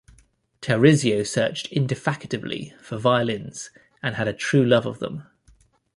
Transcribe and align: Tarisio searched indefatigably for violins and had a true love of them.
Tarisio 0.63 1.21
searched 1.23 1.67
indefatigably 1.67 2.73
for 2.81 2.97
violins 2.97 3.69
and 4.01 4.15
had 4.15 4.27
a 4.27 4.33
true 4.33 4.65
love 4.65 4.87
of 4.87 4.97
them. 4.97 5.27